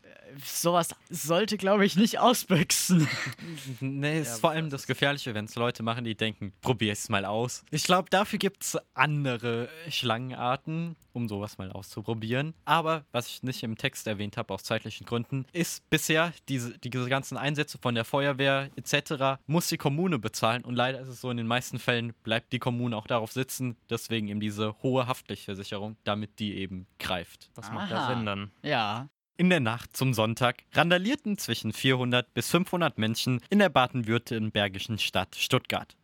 sowas 0.44 0.96
sollte, 1.10 1.58
glaube 1.58 1.86
ich, 1.86 1.96
nicht 1.96 2.20
ausbüchsen. 2.20 3.08
Nee, 3.82 4.22
ist 4.22 4.40
vor 4.40 4.52
allem 4.52 4.70
das 4.70 4.88
Gefährliche, 4.88 5.34
wenn 5.34 5.46
es 5.46 5.56
Leute 5.56 5.84
machen, 5.84 6.04
die 6.04 6.16
denken, 6.16 6.54
probier 6.62 6.94
es 6.94 7.10
mal 7.10 7.26
aus. 7.26 7.64
Ich 7.72 7.84
glaube, 7.84 8.10
dafür 8.10 8.40
gibt 8.40 8.64
es 8.64 8.78
andere 8.94 9.70
Schlangenarten, 9.90 10.96
um 11.14 11.28
sowas 11.28 11.58
mal 11.58 11.72
auszuprobieren. 11.72 12.54
Aber 12.66 13.06
was 13.12 13.28
ich 13.28 13.44
nicht 13.44 13.64
im 13.64 13.78
Text 13.78 14.08
erwähnt 14.08 14.38
habe, 14.38 14.54
aus 14.54 14.64
zeitlichen 14.64 15.06
Gründen, 15.06 15.46
ist 15.54 15.90
bisher 15.90 16.34
diese, 16.48 16.78
diese 16.80 17.08
ganzen 17.10 17.38
Einsätze 17.38 17.78
von 17.78 17.96
der 17.96 18.06
Feuerwehr 18.06 18.70
etc. 18.76 19.42
muss 19.48 19.68
die 19.68 19.78
Kommune 19.78 20.20
bezahlen. 20.20 20.64
Und 20.64 20.76
leider 20.76 21.00
ist 21.00 21.08
es 21.08 21.22
so, 21.22 21.30
in 21.32 21.38
den 21.38 21.48
meisten 21.48 21.80
Fällen 21.80 22.14
bleibt 22.24 22.54
die 22.54 22.60
Kommune 22.60 22.96
auch 22.96 23.08
darauf 23.08 23.32
sitzen. 23.32 23.78
Deswegen 23.90 24.28
eben 24.28 24.40
diese 24.40 24.76
hohe 24.82 25.08
Haftpflichtversicherung, 25.08 25.98
damit 26.04 26.40
die 26.40 26.56
eben 26.56 26.88
greift. 27.00 27.50
Das 27.56 27.72
macht 27.72 27.92
ja 27.92 27.98
Aha. 27.98 28.14
Sinn 28.16 28.26
dann. 28.26 28.52
Ja. 28.64 29.10
In 29.40 29.50
der 29.50 29.62
Nacht 29.62 29.96
zum 29.96 30.14
Sonntag 30.14 30.64
randalierten 30.74 31.38
zwischen 31.38 31.72
400 31.72 32.34
bis 32.34 32.50
500 32.50 32.98
Menschen 32.98 33.40
in 33.50 33.60
der 33.60 33.70
baden-württembergischen 33.70 35.00
Stadt 35.00 35.34
Stuttgart. 35.38 35.96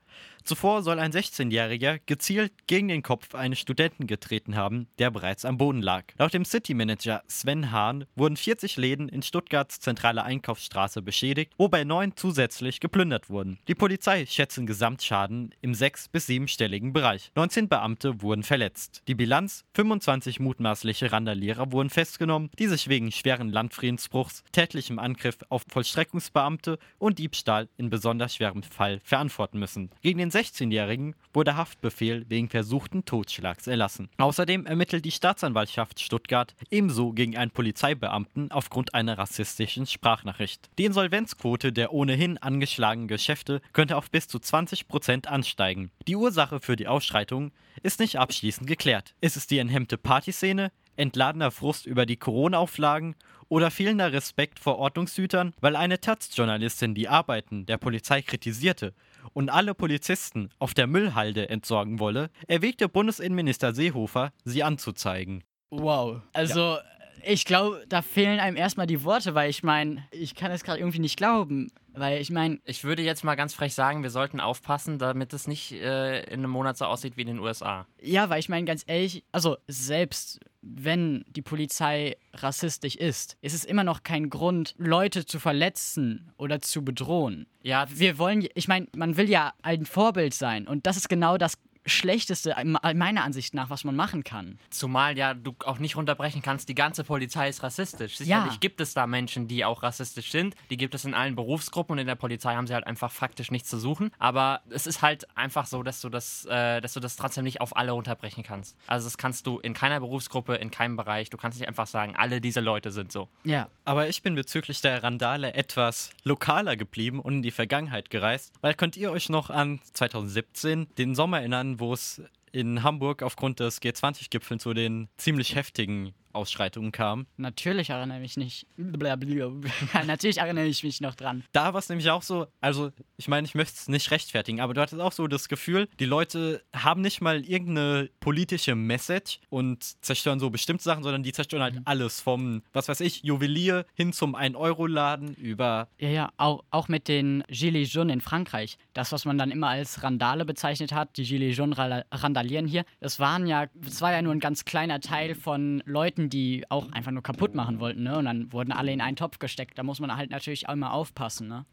Zuvor 0.45 0.83
soll 0.83 0.99
ein 0.99 1.11
16-Jähriger 1.11 1.99
gezielt 2.05 2.53
gegen 2.67 2.87
den 2.87 3.01
Kopf 3.01 3.33
eines 3.33 3.57
Studenten 3.57 4.05
getreten 4.05 4.55
haben, 4.55 4.87
der 4.99 5.09
bereits 5.09 5.43
am 5.43 5.57
Boden 5.57 5.81
lag. 5.81 6.03
Laut 6.19 6.35
dem 6.35 6.45
City-Manager 6.45 7.23
Sven 7.27 7.71
Hahn 7.71 8.05
wurden 8.15 8.37
40 8.37 8.77
Läden 8.77 9.09
in 9.09 9.23
Stuttgarts 9.23 9.79
zentrale 9.79 10.23
Einkaufsstraße 10.23 11.01
beschädigt, 11.01 11.51
wobei 11.57 11.83
neun 11.83 12.13
zusätzlich 12.15 12.79
geplündert 12.79 13.31
wurden. 13.31 13.57
Die 13.67 13.73
Polizei 13.73 14.27
schätzt 14.27 14.57
den 14.57 14.67
Gesamtschaden 14.67 15.49
im 15.61 15.73
sechs- 15.73 16.09
bis 16.09 16.27
siebenstelligen 16.27 16.93
Bereich. 16.93 17.31
19 17.33 17.67
Beamte 17.67 18.21
wurden 18.21 18.43
verletzt. 18.43 19.01
Die 19.07 19.15
Bilanz: 19.15 19.65
25 19.73 20.39
mutmaßliche 20.39 21.11
Randalierer 21.11 21.71
wurden 21.71 21.89
festgenommen, 21.89 22.51
die 22.59 22.67
sich 22.67 22.87
wegen 22.87 23.11
schweren 23.11 23.49
Landfriedensbruchs, 23.49 24.43
tätlichem 24.51 24.99
Angriff 24.99 25.39
auf 25.49 25.65
Vollstreckungsbeamte 25.69 26.77
und 26.99 27.17
Diebstahl 27.17 27.67
in 27.77 27.89
besonders 27.89 28.35
schwerem 28.35 28.61
Fall 28.61 28.99
verantworten 29.03 29.57
müssen. 29.57 29.89
Gegen 30.03 30.19
den 30.19 30.34
16-Jährigen 30.35 31.15
wurde 31.33 31.55
Haftbefehl 31.55 32.25
wegen 32.27 32.49
versuchten 32.49 33.05
Totschlags 33.05 33.67
erlassen. 33.67 34.09
Außerdem 34.17 34.65
ermittelt 34.65 35.05
die 35.05 35.11
Staatsanwaltschaft 35.11 36.01
Stuttgart 36.01 36.53
ebenso 36.69 37.13
gegen 37.13 37.37
einen 37.37 37.51
Polizeibeamten 37.51 38.51
aufgrund 38.51 38.93
einer 38.93 39.17
rassistischen 39.17 39.87
Sprachnachricht. 39.87 40.69
Die 40.77 40.85
Insolvenzquote 40.85 41.71
der 41.71 41.93
ohnehin 41.93 42.37
angeschlagenen 42.37 43.07
Geschäfte 43.07 43.61
könnte 43.71 43.95
auf 43.95 44.11
bis 44.11 44.27
zu 44.27 44.39
20 44.39 44.87
Prozent 44.87 45.27
ansteigen. 45.27 45.91
Die 46.07 46.17
Ursache 46.17 46.59
für 46.59 46.75
die 46.75 46.87
Ausschreitung 46.87 47.51
ist 47.81 47.99
nicht 47.99 48.17
abschließend 48.19 48.67
geklärt. 48.67 49.15
Ist 49.21 49.37
es 49.37 49.47
die 49.47 49.59
enthemmte 49.59 49.97
Partyszene, 49.97 50.71
entladener 50.97 51.51
Frust 51.51 51.85
über 51.85 52.05
die 52.05 52.17
Corona-Auflagen 52.17 53.15
oder 53.47 53.71
fehlender 53.71 54.11
Respekt 54.11 54.59
vor 54.59 54.77
Ordnungshütern, 54.77 55.53
weil 55.61 55.75
eine 55.75 55.99
Taz-Journalistin 56.01 56.95
die 56.95 57.07
Arbeiten 57.07 57.65
der 57.65 57.77
Polizei 57.77 58.21
kritisierte 58.21 58.93
und 59.33 59.49
alle 59.49 59.73
Polizisten 59.73 60.49
auf 60.59 60.73
der 60.73 60.87
Müllhalde 60.87 61.49
entsorgen 61.49 61.99
wolle, 61.99 62.29
erwägte 62.47 62.89
Bundesinnenminister 62.89 63.73
Seehofer, 63.73 64.31
sie 64.43 64.63
anzuzeigen. 64.63 65.43
Wow. 65.69 66.21
Also, 66.33 66.77
ich 67.23 67.45
glaube, 67.45 67.83
da 67.89 68.01
fehlen 68.01 68.39
einem 68.39 68.55
erstmal 68.57 68.87
die 68.87 69.03
Worte, 69.03 69.35
weil 69.35 69.49
ich 69.49 69.63
meine, 69.63 70.03
ich 70.11 70.35
kann 70.35 70.51
es 70.51 70.63
gerade 70.63 70.79
irgendwie 70.79 70.99
nicht 70.99 71.17
glauben. 71.17 71.71
Weil 71.97 72.19
ich 72.19 72.29
meine, 72.29 72.59
Ich 72.65 72.83
würde 72.83 73.03
jetzt 73.03 73.23
mal 73.23 73.35
ganz 73.35 73.53
frech 73.53 73.73
sagen, 73.73 74.03
wir 74.03 74.09
sollten 74.09 74.41
aufpassen, 74.41 74.99
damit 74.99 75.31
es 75.31 75.47
nicht 75.47 75.71
äh, 75.71 76.23
in 76.25 76.39
einem 76.39 76.51
Monat 76.51 76.77
so 76.77 76.85
aussieht 76.85 77.15
wie 77.15 77.21
in 77.21 77.27
den 77.27 77.39
USA. 77.39 77.87
ja, 78.01 78.29
weil 78.29 78.39
ich 78.39 78.49
meine, 78.49 78.65
ganz 78.65 78.83
ehrlich, 78.85 79.23
also 79.31 79.57
selbst 79.67 80.41
wenn 80.65 81.23
die 81.27 81.41
Polizei 81.43 82.17
rassistisch 82.33 82.95
ist, 82.95 83.37
ist 83.41 83.53
es 83.53 83.63
immer 83.63 83.83
noch 83.83 84.03
kein 84.03 84.29
Grund, 84.29 84.73
Leute 84.77 85.25
zu 85.25 85.39
verletzen 85.39 86.31
oder 86.37 86.59
zu 86.61 86.83
bedrohen. 86.83 87.45
Ja, 87.61 87.87
Wir 87.89 88.17
wollen, 88.17 88.47
ich 88.55 88.67
meine, 88.67 88.87
man 88.95 89.15
will 89.17 89.29
ja 89.29 89.53
ein 89.61 89.85
Vorbild 89.85 90.33
sein 90.33 90.67
und 90.67 90.87
das 90.87 90.97
ist 90.97 91.07
genau 91.07 91.37
das 91.37 91.57
Schlechteste, 91.85 92.55
meiner 92.63 93.23
Ansicht 93.23 93.53
nach, 93.53 93.69
was 93.69 93.83
man 93.83 93.95
machen 93.95 94.23
kann. 94.23 94.59
Zumal 94.69 95.17
ja 95.17 95.33
du 95.33 95.55
auch 95.65 95.79
nicht 95.79 95.95
runterbrechen 95.95 96.41
kannst, 96.41 96.67
die 96.69 96.75
ganze 96.75 97.03
Polizei 97.03 97.47
ist 97.49 97.63
rassistisch. 97.63 98.17
Sicherlich 98.17 98.53
Ja. 98.53 98.57
gibt 98.59 98.81
es 98.81 98.93
da 98.93 99.07
Menschen, 99.07 99.47
die 99.47 99.63
auch 99.65 99.83
rassistisch 99.83 100.31
sind. 100.31 100.55
Die 100.69 100.77
gibt 100.77 100.95
es 100.95 101.05
in 101.05 101.13
allen 101.13 101.35
Berufsgruppen 101.35 101.93
und 101.93 101.99
in 101.99 102.07
der 102.07 102.15
Polizei 102.15 102.55
haben 102.55 102.67
sie 102.67 102.73
halt 102.73 102.87
einfach 102.87 103.11
faktisch 103.11 103.51
nichts 103.51 103.69
zu 103.69 103.77
suchen. 103.79 104.11
Aber 104.19 104.61
es 104.69 104.87
ist 104.87 105.01
halt 105.01 105.27
einfach 105.37 105.65
so, 105.67 105.83
dass 105.83 106.01
du 106.01 106.09
das, 106.09 106.45
äh, 106.45 106.81
dass 106.81 106.93
du 106.93 106.99
das 106.99 107.15
trotzdem 107.15 107.43
nicht 107.43 107.61
auf 107.61 107.75
alle 107.75 107.91
runterbrechen 107.91 108.43
kannst. 108.43 108.75
Also 108.87 109.05
das 109.05 109.17
kannst 109.17 109.45
du 109.47 109.59
in 109.59 109.73
keiner 109.73 109.99
Berufsgruppe, 109.99 110.55
in 110.55 110.71
keinem 110.71 110.95
Bereich. 110.97 111.29
Du 111.29 111.37
kannst 111.37 111.59
nicht 111.59 111.67
einfach 111.67 111.87
sagen, 111.87 112.15
alle 112.15 112.41
diese 112.41 112.59
Leute 112.61 112.91
sind 112.91 113.11
so. 113.11 113.29
Ja. 113.43 113.69
Aber 113.85 114.09
ich 114.09 114.21
bin 114.23 114.35
bezüglich 114.35 114.81
der 114.81 115.03
Randale 115.03 115.53
etwas 115.53 116.09
lokaler 116.23 116.75
geblieben 116.75 117.19
und 117.19 117.35
in 117.35 117.41
die 117.43 117.51
Vergangenheit 117.51 118.09
gereist, 118.09 118.53
weil 118.61 118.73
könnt 118.73 118.97
ihr 118.97 119.11
euch 119.11 119.29
noch 119.29 119.49
an 119.49 119.79
2017, 119.93 120.87
den 120.97 121.15
Sommer 121.15 121.39
erinnern, 121.39 121.74
wo 121.79 121.93
es 121.93 122.21
in 122.51 122.83
Hamburg 122.83 123.21
aufgrund 123.21 123.59
des 123.59 123.81
G20-Gipfels 123.81 124.63
zu 124.63 124.73
den 124.73 125.09
ziemlich 125.17 125.55
heftigen 125.55 126.13
Ausschreitungen 126.35 126.91
kam. 126.91 127.25
Natürlich 127.37 127.89
erinnere 127.89 128.17
ich 128.17 128.35
mich 128.35 128.37
nicht. 128.37 128.67
Natürlich 130.05 130.37
erinnere 130.37 130.65
ich 130.65 130.83
mich 130.83 131.01
noch 131.01 131.15
dran. 131.15 131.43
Da 131.51 131.73
war 131.73 131.79
es 131.79 131.89
nämlich 131.89 132.09
auch 132.09 132.21
so, 132.21 132.47
also 132.61 132.91
ich 133.17 133.27
meine, 133.27 133.45
ich 133.47 133.55
möchte 133.55 133.73
es 133.75 133.87
nicht 133.87 134.11
rechtfertigen, 134.11 134.59
aber 134.59 134.73
du 134.73 134.81
hattest 134.81 135.01
auch 135.01 135.11
so 135.11 135.27
das 135.27 135.47
Gefühl, 135.47 135.87
die 135.99 136.05
Leute 136.05 136.63
haben 136.75 137.01
nicht 137.01 137.21
mal 137.21 137.43
irgendeine 137.43 138.09
politische 138.19 138.75
Message 138.75 139.39
und 139.49 139.83
zerstören 140.03 140.39
so 140.39 140.49
bestimmte 140.49 140.83
Sachen, 140.83 141.03
sondern 141.03 141.23
die 141.23 141.31
zerstören 141.31 141.63
halt 141.63 141.75
alles 141.85 142.21
vom, 142.21 142.61
was 142.73 142.87
weiß 142.87 142.99
ich, 143.01 143.23
Juwelier 143.23 143.85
hin 143.93 144.13
zum 144.13 144.35
1-Euro-Laden 144.35 145.33
über 145.35 145.87
Ja, 145.99 146.09
ja, 146.09 146.29
auch, 146.37 146.63
auch 146.71 146.87
mit 146.87 147.07
den 147.07 147.43
Gilets 147.47 147.93
jaunes 147.93 148.13
in 148.13 148.21
Frankreich. 148.21 148.77
Das, 148.93 149.11
was 149.11 149.25
man 149.25 149.37
dann 149.37 149.51
immer 149.51 149.69
als 149.69 150.03
Randale 150.03 150.45
bezeichnet 150.45 150.91
hat, 150.91 151.17
die 151.17 151.23
Gilets 151.23 151.57
jaunes 151.57 151.77
randalieren 151.77 152.67
hier, 152.67 152.85
das 152.99 153.19
waren 153.19 153.47
ja, 153.47 153.67
das 153.75 154.01
war 154.01 154.11
ja 154.11 154.21
nur 154.21 154.33
ein 154.33 154.39
ganz 154.39 154.65
kleiner 154.65 154.99
Teil 154.99 155.35
von 155.35 155.81
Leuten, 155.85 156.24
die 156.29 156.65
auch 156.69 156.91
einfach 156.91 157.11
nur 157.11 157.23
kaputt 157.23 157.55
machen 157.55 157.79
wollten, 157.79 158.03
ne? 158.03 158.17
Und 158.17 158.25
dann 158.25 158.51
wurden 158.53 158.71
alle 158.71 158.91
in 158.91 159.01
einen 159.01 159.15
Topf 159.15 159.39
gesteckt. 159.39 159.77
Da 159.77 159.83
muss 159.83 159.99
man 159.99 160.15
halt 160.15 160.29
natürlich 160.31 160.67
auch 160.69 160.73
immer 160.73 160.91
aufpassen, 160.93 161.47
ne? 161.47 161.65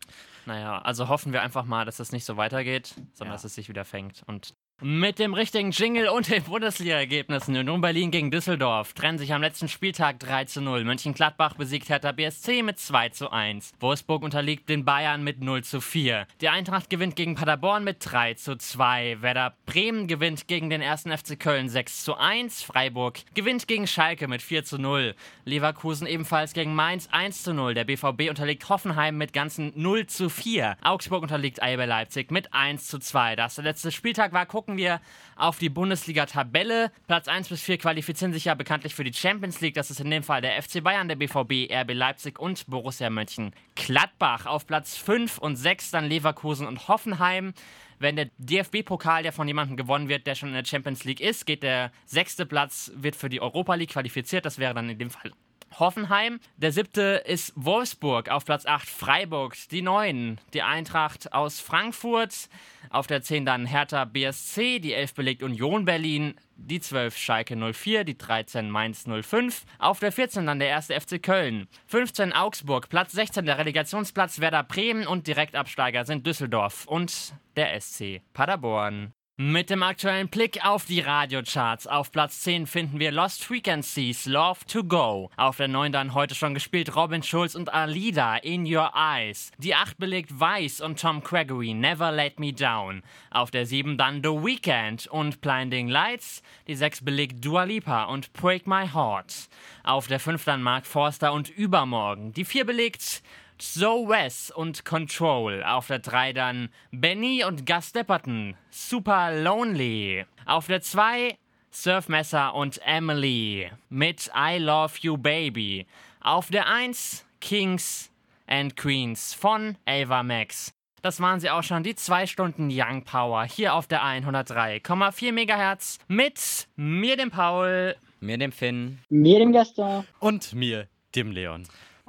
Naja, 0.46 0.78
also 0.80 1.08
hoffen 1.08 1.32
wir 1.32 1.42
einfach 1.42 1.64
mal, 1.64 1.84
dass 1.84 1.98
es 2.00 2.12
nicht 2.12 2.24
so 2.24 2.36
weitergeht, 2.36 2.94
sondern 3.12 3.28
Ja. 3.28 3.32
dass 3.34 3.44
es 3.44 3.54
sich 3.54 3.68
wieder 3.68 3.84
fängt. 3.84 4.22
Und 4.26 4.54
mit 4.82 5.20
dem 5.20 5.32
richtigen 5.32 5.70
Jingle 5.70 6.08
und 6.08 6.28
den 6.28 6.42
Bundesliga-Ergebnissen. 6.42 7.56
Union 7.56 7.80
Berlin 7.80 8.10
gegen 8.10 8.32
Düsseldorf 8.32 8.94
trennen 8.94 9.16
sich 9.16 9.32
am 9.32 9.40
letzten 9.40 9.68
Spieltag 9.68 10.18
3 10.18 10.46
zu 10.46 10.60
0. 10.60 10.82
Mönchengladbach 10.82 11.54
besiegt 11.54 11.88
Hertha 11.88 12.10
BSC 12.10 12.62
mit 12.62 12.80
2 12.80 13.10
zu 13.10 13.30
1. 13.30 13.74
Wolfsburg 13.78 14.24
unterliegt 14.24 14.68
den 14.68 14.84
Bayern 14.84 15.22
mit 15.22 15.40
0 15.40 15.62
zu 15.62 15.80
4. 15.80 16.26
Die 16.40 16.48
Eintracht 16.48 16.90
gewinnt 16.90 17.14
gegen 17.14 17.36
Paderborn 17.36 17.84
mit 17.84 17.98
3 18.00 18.34
zu 18.34 18.56
2. 18.56 19.18
Werder 19.20 19.56
Bremen 19.66 20.08
gewinnt 20.08 20.48
gegen 20.48 20.68
den 20.68 20.82
1. 20.82 21.02
FC 21.02 21.38
Köln 21.38 21.68
6 21.68 22.02
zu 22.02 22.16
1. 22.16 22.62
Freiburg 22.62 23.20
gewinnt 23.34 23.68
gegen 23.68 23.86
Schalke 23.86 24.26
mit 24.26 24.42
4 24.42 24.64
zu 24.64 24.78
0. 24.78 25.14
Leverkusen 25.44 26.08
ebenfalls 26.08 26.54
gegen 26.54 26.74
Mainz 26.74 27.08
1 27.12 27.44
zu 27.44 27.54
0. 27.54 27.74
Der 27.74 27.84
BVB 27.84 28.28
unterliegt 28.28 28.68
Hoffenheim 28.68 29.16
mit 29.16 29.32
ganzen 29.32 29.72
0 29.76 30.08
zu 30.08 30.28
4. 30.28 30.76
Augsburg 30.82 31.22
unterliegt 31.22 31.62
Albe 31.62 31.86
Leipzig 31.86 32.32
mit 32.32 32.52
1 32.52 32.88
zu 32.88 32.98
2. 32.98 33.36
Das 33.36 33.58
letzte 33.58 33.92
Spieltag 33.92 34.32
war, 34.32 34.46
gucken 34.46 34.71
wir 34.76 35.00
auf 35.36 35.58
die 35.58 35.68
Bundesliga-Tabelle. 35.68 36.92
Platz 37.06 37.28
1 37.28 37.48
bis 37.48 37.62
4 37.62 37.78
qualifizieren 37.78 38.32
sich 38.32 38.44
ja 38.44 38.54
bekanntlich 38.54 38.94
für 38.94 39.04
die 39.04 39.12
Champions 39.12 39.60
League. 39.60 39.74
Das 39.74 39.90
ist 39.90 40.00
in 40.00 40.10
dem 40.10 40.22
Fall 40.22 40.40
der 40.40 40.62
FC 40.62 40.82
Bayern, 40.82 41.08
der 41.08 41.16
BVB, 41.16 41.72
RB 41.72 41.92
Leipzig 41.94 42.38
und 42.38 42.66
Borussia 42.66 43.10
Mönchengladbach. 43.10 44.46
Auf 44.46 44.66
Platz 44.66 44.96
5 44.96 45.38
und 45.38 45.56
6 45.56 45.90
dann 45.90 46.06
Leverkusen 46.06 46.66
und 46.66 46.88
Hoffenheim. 46.88 47.54
Wenn 47.98 48.16
der 48.16 48.30
DFB-Pokal, 48.38 49.22
der 49.22 49.32
von 49.32 49.46
jemandem 49.46 49.76
gewonnen 49.76 50.08
wird, 50.08 50.26
der 50.26 50.34
schon 50.34 50.48
in 50.48 50.54
der 50.56 50.64
Champions 50.64 51.04
League 51.04 51.20
ist, 51.20 51.46
geht 51.46 51.62
der 51.62 51.92
sechste 52.04 52.46
Platz, 52.46 52.90
wird 52.96 53.14
für 53.14 53.28
die 53.28 53.40
Europa 53.40 53.74
League 53.74 53.90
qualifiziert. 53.90 54.44
Das 54.44 54.58
wäre 54.58 54.74
dann 54.74 54.90
in 54.90 54.98
dem 54.98 55.10
Fall 55.10 55.32
Hoffenheim. 55.78 56.40
Der 56.56 56.72
siebte 56.72 57.22
ist 57.26 57.52
Wolfsburg. 57.56 58.28
Auf 58.30 58.44
Platz 58.44 58.66
8 58.66 58.88
Freiburg. 58.88 59.56
Die 59.70 59.82
neun, 59.82 60.38
die 60.54 60.62
Eintracht 60.62 61.32
aus 61.32 61.60
Frankfurt. 61.60 62.48
Auf 62.90 63.06
der 63.06 63.22
10 63.22 63.46
dann 63.46 63.66
Hertha 63.66 64.04
BSC. 64.04 64.78
Die 64.78 64.94
11 64.94 65.14
belegt 65.14 65.42
Union 65.42 65.84
Berlin. 65.84 66.34
Die 66.56 66.80
12 66.80 67.16
Schalke 67.16 67.56
04. 67.56 68.04
Die 68.04 68.18
13 68.18 68.70
Mainz 68.70 69.04
05. 69.06 69.64
Auf 69.78 70.00
der 70.00 70.12
14 70.12 70.46
dann 70.46 70.58
der 70.58 70.68
erste 70.68 70.98
FC 71.00 71.22
Köln. 71.22 71.68
15 71.86 72.32
Augsburg. 72.32 72.88
Platz 72.88 73.12
16 73.12 73.46
der 73.46 73.58
Relegationsplatz 73.58 74.40
Werder 74.40 74.62
Bremen. 74.62 75.06
Und 75.06 75.26
Direktabsteiger 75.26 76.04
sind 76.04 76.26
Düsseldorf 76.26 76.86
und 76.86 77.34
der 77.56 77.80
SC 77.80 78.20
Paderborn. 78.32 79.12
Mit 79.38 79.70
dem 79.70 79.82
aktuellen 79.82 80.28
Blick 80.28 80.62
auf 80.62 80.84
die 80.84 81.00
Radiocharts. 81.00 81.86
Auf 81.86 82.12
Platz 82.12 82.40
10 82.42 82.66
finden 82.66 83.00
wir 83.00 83.10
Lost 83.10 83.42
Frequencies, 83.42 84.26
Love 84.26 84.60
to 84.66 84.84
Go. 84.84 85.30
Auf 85.38 85.56
der 85.56 85.68
9 85.68 85.90
dann 85.90 86.12
heute 86.12 86.34
schon 86.34 86.52
gespielt 86.52 86.94
Robin 86.94 87.22
Schulz 87.22 87.54
und 87.54 87.72
Alida, 87.72 88.36
In 88.36 88.66
Your 88.66 88.92
Eyes. 88.94 89.50
Die 89.56 89.74
8 89.74 89.96
belegt 89.96 90.38
Vice 90.38 90.82
und 90.82 91.00
Tom 91.00 91.22
Gregory, 91.22 91.72
Never 91.72 92.12
Let 92.12 92.38
Me 92.38 92.52
Down. 92.52 93.02
Auf 93.30 93.50
der 93.50 93.64
7 93.64 93.96
dann 93.96 94.16
The 94.22 94.28
Weeknd 94.28 95.06
und 95.06 95.40
Blinding 95.40 95.88
Lights. 95.88 96.42
Die 96.66 96.74
6 96.74 97.02
belegt 97.02 97.42
Dua 97.42 97.64
Lipa 97.64 98.04
und 98.04 98.34
Break 98.34 98.66
My 98.66 98.86
Heart. 98.86 99.48
Auf 99.82 100.08
der 100.08 100.20
5 100.20 100.44
dann 100.44 100.62
Mark 100.62 100.84
Forster 100.84 101.32
und 101.32 101.48
Übermorgen. 101.48 102.34
Die 102.34 102.44
4 102.44 102.66
belegt 102.66 103.22
So 103.64 104.08
Wes 104.08 104.50
und 104.50 104.84
Control. 104.84 105.62
Auf 105.62 105.86
der 105.86 106.00
3 106.00 106.32
dann 106.32 106.68
Benny 106.90 107.44
und 107.44 107.64
Gus 107.64 107.92
Depperton. 107.92 108.56
Super 108.70 109.40
Lonely. 109.40 110.26
Auf 110.46 110.66
der 110.66 110.82
2 110.82 111.38
Surfmesser 111.70 112.56
und 112.56 112.80
Emily 112.84 113.70
mit 113.88 114.32
I 114.36 114.58
Love 114.58 114.94
You 115.02 115.16
Baby. 115.16 115.86
Auf 116.20 116.48
der 116.48 116.66
1 116.66 117.24
Kings 117.40 118.10
and 118.48 118.76
Queens 118.76 119.32
von 119.32 119.78
Ava 119.86 120.24
Max. 120.24 120.74
Das 121.00 121.20
waren 121.20 121.38
sie 121.38 121.48
auch 121.48 121.62
schon, 121.62 121.84
die 121.84 121.94
2 121.94 122.26
Stunden 122.26 122.68
Young 122.68 123.04
Power 123.04 123.44
hier 123.44 123.74
auf 123.74 123.86
der 123.86 124.02
103,4 124.02 125.30
MHz 125.30 126.00
mit 126.08 126.66
mir, 126.74 127.16
dem 127.16 127.30
Paul. 127.30 127.94
Mir 128.18 128.38
dem 128.38 128.50
Finn. 128.50 128.98
Mir 129.08 129.38
dem 129.38 129.52
Gaston. 129.52 130.04
Und 130.18 130.52
mir, 130.52 130.88
dem 131.14 131.30
Leon. 131.30 131.62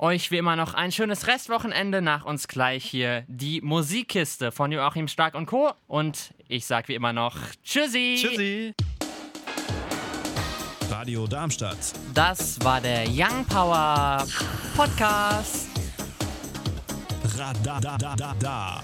Euch 0.04 0.32
wie 0.32 0.38
immer 0.38 0.58
noch 0.58 0.74
ein 0.74 0.92
schönes 0.92 1.28
Restwochenende. 1.28 2.02
Nach 2.02 2.26
uns 2.26 2.50
gleich 2.50 2.84
hier 2.84 3.24
die 3.30 3.62
Musikkiste 3.62 4.52
von 4.52 4.70
Joachim 4.70 5.08
Stark 5.08 5.34
und 5.34 5.46
Co. 5.46 5.72
Und 5.88 6.34
ich 6.50 6.66
sag 6.66 6.90
wie 6.90 6.96
immer 6.96 7.14
noch 7.14 7.38
Tschüssi. 7.64 8.18
Tschüssi. 8.20 8.74
Radio 10.90 11.26
Darmstadt. 11.26 11.78
Das 12.14 12.62
war 12.66 12.82
der 12.82 13.06
Young 13.08 13.46
Power 13.46 14.28
Podcast. 14.76 15.70
Radadadada. 17.38 18.84